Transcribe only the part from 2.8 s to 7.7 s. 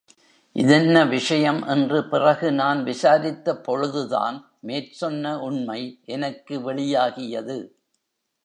விசாரித்த பொழுதுதான் மேற்சொன்ன உண்மை எனக்கு வெளியாகியது.